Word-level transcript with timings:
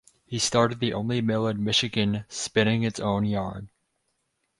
He 0.25 0.39
started 0.39 0.79
the 0.79 0.93
only 0.93 1.21
mill 1.21 1.45
in 1.45 1.63
Michigan 1.63 2.25
spinning 2.27 2.81
its 2.81 2.99
own 2.99 3.23
yarn. 3.23 3.69